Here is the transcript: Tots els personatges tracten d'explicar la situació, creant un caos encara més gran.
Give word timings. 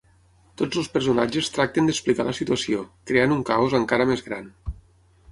Tots 0.59 0.77
els 0.81 0.87
personatges 0.93 1.49
tracten 1.57 1.89
d'explicar 1.91 2.25
la 2.29 2.33
situació, 2.37 2.79
creant 3.11 3.35
un 3.35 3.43
caos 3.51 3.77
encara 3.81 4.09
més 4.13 4.25
gran. 4.31 4.49